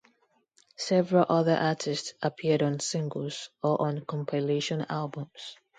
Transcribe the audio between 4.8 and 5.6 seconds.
albums.